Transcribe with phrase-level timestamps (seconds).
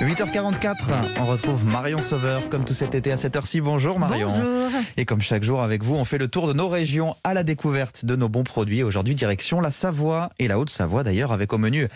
[0.00, 0.76] 8h44,
[1.20, 3.60] on retrouve Marion Sauveur comme tout cet été à 7h6.
[3.60, 4.28] Bonjour Marion.
[4.28, 4.70] Bonjour.
[4.96, 7.42] Et comme chaque jour avec vous, on fait le tour de nos régions à la
[7.42, 8.82] découverte de nos bons produits.
[8.82, 11.86] Aujourd'hui, direction la Savoie et la Haute-Savoie d'ailleurs avec au menu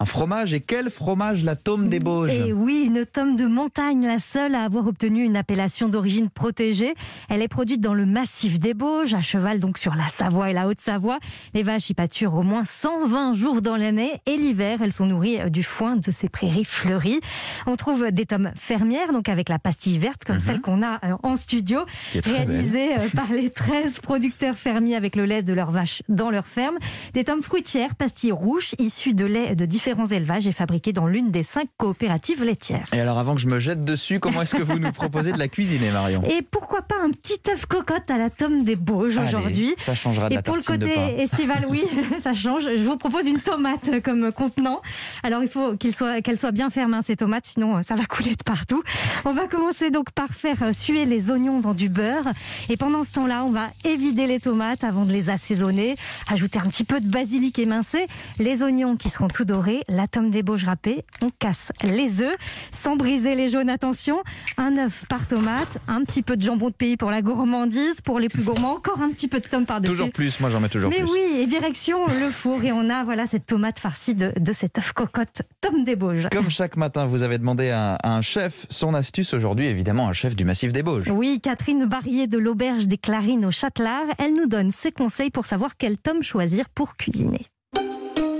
[0.00, 0.54] un fromage.
[0.54, 4.54] Et quel fromage La Tome des Bauges Et oui, une tome de montagne, la seule
[4.54, 6.94] à avoir obtenu une appellation d'origine protégée.
[7.28, 10.52] Elle est produite dans le massif des Bauges, à cheval donc sur la Savoie et
[10.52, 11.18] la Haute-Savoie.
[11.54, 15.50] Les vaches y pâturent au moins 120 jours dans l'année et l'hiver, elles sont nourries
[15.50, 17.20] du foin de ces prairies fleuries.
[17.66, 21.16] On trouve des tomes fermières, donc avec la pastille verte comme celle qu'on a euh,
[21.22, 21.80] en studio,
[22.24, 26.46] réalisée euh, par les 13 producteurs fermiers avec le lait de leurs vaches dans leur
[26.46, 26.76] ferme.
[27.12, 31.30] Des tomes fruitières, pastilles rouges, issues de lait de différents élevages et fabriquées dans l'une
[31.30, 32.84] des cinq coopératives laitières.
[32.92, 35.38] Et alors avant que je me jette dessus, comment est-ce que vous nous proposez de
[35.38, 36.22] la cuisiner Marion?
[36.24, 40.28] Et pourquoi pas un petit œuf cocotte à la tome des Bauges aujourd'hui Ça changera
[40.28, 41.84] de et la pour le côté estival, oui,
[42.20, 42.64] ça change.
[42.64, 44.80] Je vous propose une tomate comme contenant.
[45.22, 48.04] Alors il faut soit, qu'elle soit bien ferme, hein, ces tomates, sinon euh, ça va
[48.04, 48.82] couler de partout.
[49.24, 52.28] On va commencer donc par faire euh, suer les oignons dans du beurre.
[52.68, 55.96] Et pendant ce temps-là, on va évider les tomates avant de les assaisonner.
[56.30, 58.06] Ajouter un petit peu de basilic émincé,
[58.38, 61.04] les oignons qui seront tout dorés, la tome des Bauges râpée.
[61.22, 62.34] On casse les œufs
[62.70, 63.68] sans briser les jaunes.
[63.68, 64.22] Attention,
[64.56, 68.20] un œuf par tomate, un petit peu de jambon de pays pour la gourmandise, pour
[68.20, 69.92] les plus gourmands, encore un petit peu de tome par-dessus.
[69.92, 71.10] Toujours plus, moi j'en mets toujours Mais plus.
[71.12, 72.62] oui, et direction le four.
[72.64, 76.28] Et on a voilà cette tomate farcie de, de cet œuf cocotte Tom des Bauges.
[76.30, 80.12] Comme chaque matin, vous avez demandé à, à un chef son astuce aujourd'hui, évidemment un
[80.12, 81.10] chef du massif des Bauges.
[81.10, 85.46] Oui, Catherine Barrier de l'Auberge des Clarines au Châtelard, elle nous donne ses conseils pour
[85.46, 87.46] savoir quel tome choisir pour cuisiner.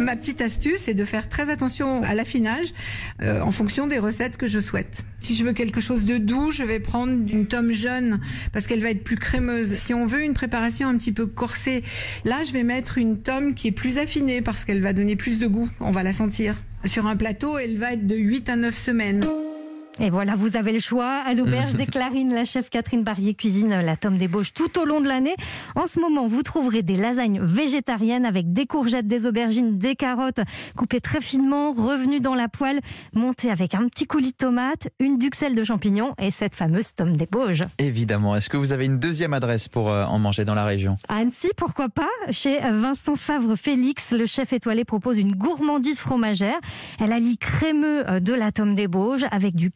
[0.05, 2.75] Ma petite astuce, c'est de faire très attention à l'affinage
[3.23, 5.03] euh, en fonction des recettes que je souhaite.
[5.17, 8.21] Si je veux quelque chose de doux, je vais prendre une tome jaune
[8.53, 9.75] parce qu'elle va être plus crémeuse.
[9.77, 11.83] Si on veut une préparation un petit peu corsée,
[12.27, 15.39] là, je vais mettre une tome qui est plus affinée parce qu'elle va donner plus
[15.39, 15.71] de goût.
[15.81, 16.63] On va la sentir.
[16.85, 19.25] Sur un plateau, elle va être de 8 à 9 semaines.
[20.01, 21.23] Et voilà, vous avez le choix.
[21.25, 24.85] À l'Auberge des Clarines, la chef Catherine Barrier cuisine la tome des Bauges tout au
[24.85, 25.37] long de l'année.
[25.77, 30.41] En ce moment, vous trouverez des lasagnes végétariennes avec des courgettes, des aubergines, des carottes
[30.77, 32.81] coupées très finement, revenues dans la poêle,
[33.13, 37.17] montées avec un petit coulis de tomate, une duxelle de champignons et cette fameuse tome
[37.17, 37.63] des Bauges.
[37.79, 38.35] Évidemment.
[38.35, 40.97] Est-ce que vous avez une deuxième adresse pour euh, en manger dans la région?
[41.09, 42.09] À Annecy, pourquoi pas?
[42.31, 46.59] Chez Vincent Favre Félix, le chef étoilé propose une gourmandise fromagère.
[46.99, 49.71] Elle allie crémeux euh, de la tome des Bauges avec du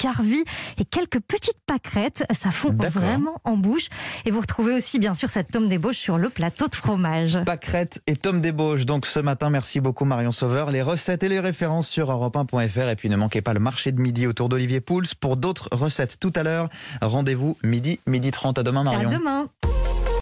[0.78, 2.24] et quelques petites pâquerettes.
[2.32, 3.88] Ça fond vraiment en bouche.
[4.24, 7.38] Et vous retrouvez aussi, bien sûr, cette tome Bauges sur le plateau de fromage.
[7.44, 8.86] Pâquerette et Tom Débauche.
[8.86, 10.70] Donc ce matin, merci beaucoup Marion Sauveur.
[10.70, 12.88] Les recettes et les références sur europe1.fr.
[12.88, 16.18] Et puis ne manquez pas le marché de midi autour d'Olivier Pouls pour d'autres recettes
[16.18, 16.68] tout à l'heure.
[17.02, 18.58] Rendez-vous midi, midi 30.
[18.58, 19.10] À demain Marion.
[19.10, 19.48] À demain.